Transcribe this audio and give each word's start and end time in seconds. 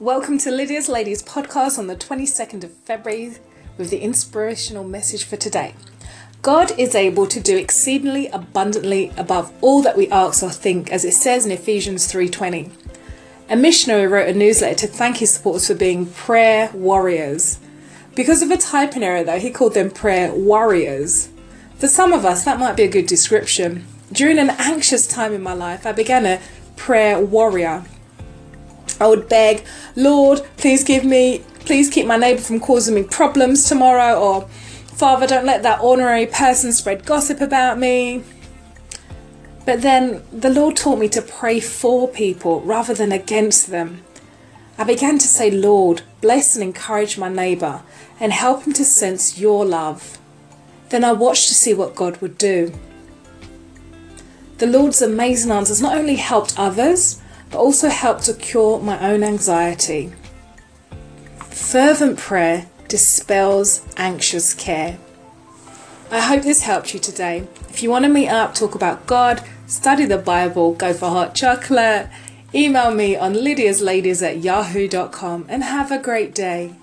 Welcome 0.00 0.38
to 0.38 0.50
Lydia's 0.50 0.88
Ladies 0.88 1.22
podcast 1.22 1.78
on 1.78 1.86
the 1.86 1.94
22nd 1.94 2.64
of 2.64 2.72
February 2.72 3.34
with 3.76 3.90
the 3.90 3.98
inspirational 3.98 4.82
message 4.82 5.24
for 5.24 5.36
today. 5.36 5.74
God 6.40 6.72
is 6.78 6.94
able 6.94 7.26
to 7.26 7.38
do 7.38 7.58
exceedingly 7.58 8.28
abundantly 8.28 9.12
above 9.18 9.52
all 9.60 9.82
that 9.82 9.98
we 9.98 10.08
ask 10.08 10.42
or 10.42 10.48
think 10.48 10.90
as 10.90 11.04
it 11.04 11.12
says 11.12 11.44
in 11.44 11.52
Ephesians 11.52 12.10
3:20. 12.10 12.70
A 13.50 13.56
missionary 13.56 14.06
wrote 14.06 14.30
a 14.30 14.32
newsletter 14.32 14.74
to 14.74 14.86
thank 14.86 15.18
his 15.18 15.32
supporters 15.32 15.66
for 15.66 15.74
being 15.74 16.06
prayer 16.06 16.70
warriors. 16.72 17.58
Because 18.14 18.40
of 18.40 18.50
a 18.50 18.56
typing 18.56 19.02
error 19.02 19.22
though, 19.22 19.38
he 19.38 19.50
called 19.50 19.74
them 19.74 19.90
prayer 19.90 20.32
warriors. 20.32 21.28
For 21.76 21.88
some 21.88 22.14
of 22.14 22.24
us 22.24 22.42
that 22.44 22.58
might 22.58 22.74
be 22.74 22.84
a 22.84 22.88
good 22.88 23.06
description. 23.06 23.84
During 24.10 24.38
an 24.38 24.48
anxious 24.48 25.06
time 25.06 25.34
in 25.34 25.42
my 25.42 25.52
life, 25.52 25.84
I 25.84 25.92
began 25.92 26.24
a 26.24 26.40
prayer 26.76 27.20
warrior 27.20 27.84
I 29.00 29.06
would 29.08 29.28
beg, 29.28 29.64
Lord, 29.96 30.42
please 30.58 30.84
give 30.84 31.04
me, 31.04 31.42
please 31.60 31.88
keep 31.88 32.06
my 32.06 32.16
neighbour 32.16 32.42
from 32.42 32.60
causing 32.60 32.94
me 32.94 33.02
problems 33.02 33.66
tomorrow, 33.66 34.20
or 34.20 34.48
Father, 34.92 35.26
don't 35.26 35.46
let 35.46 35.62
that 35.62 35.80
ordinary 35.80 36.26
person 36.26 36.72
spread 36.72 37.06
gossip 37.06 37.40
about 37.40 37.78
me. 37.78 38.22
But 39.64 39.82
then 39.82 40.22
the 40.32 40.50
Lord 40.50 40.76
taught 40.76 40.98
me 40.98 41.08
to 41.08 41.22
pray 41.22 41.60
for 41.60 42.08
people 42.08 42.60
rather 42.60 42.92
than 42.92 43.10
against 43.10 43.70
them. 43.70 44.04
I 44.76 44.84
began 44.84 45.18
to 45.18 45.26
say, 45.26 45.50
Lord, 45.50 46.02
bless 46.20 46.54
and 46.54 46.62
encourage 46.62 47.18
my 47.18 47.28
neighbour 47.28 47.82
and 48.18 48.32
help 48.32 48.64
him 48.64 48.72
to 48.74 48.84
sense 48.84 49.38
your 49.38 49.64
love. 49.64 50.18
Then 50.90 51.04
I 51.04 51.12
watched 51.12 51.48
to 51.48 51.54
see 51.54 51.72
what 51.72 51.94
God 51.94 52.20
would 52.20 52.36
do. 52.36 52.72
The 54.58 54.66
Lord's 54.66 55.00
amazing 55.00 55.50
answers 55.50 55.80
not 55.80 55.96
only 55.96 56.16
helped 56.16 56.58
others, 56.58 57.19
but 57.50 57.58
also 57.58 57.88
helped 57.88 58.24
to 58.24 58.34
cure 58.34 58.80
my 58.80 58.98
own 59.10 59.22
anxiety. 59.22 60.12
Fervent 61.38 62.18
prayer 62.18 62.66
dispels 62.88 63.86
anxious 63.96 64.54
care. 64.54 64.98
I 66.10 66.20
hope 66.20 66.42
this 66.42 66.62
helped 66.62 66.92
you 66.92 66.98
today. 67.00 67.46
If 67.68 67.82
you 67.82 67.90
want 67.90 68.04
to 68.04 68.08
meet 68.08 68.28
up, 68.28 68.54
talk 68.54 68.74
about 68.74 69.06
God, 69.06 69.44
study 69.66 70.04
the 70.04 70.18
Bible, 70.18 70.74
go 70.74 70.92
for 70.92 71.08
hot 71.08 71.34
chocolate, 71.34 72.08
email 72.52 72.90
me 72.92 73.14
on 73.16 73.34
lydiasladies 73.34 74.26
at 74.26 74.38
yahoo.com 74.38 75.46
and 75.48 75.62
have 75.62 75.92
a 75.92 75.98
great 75.98 76.34
day. 76.34 76.74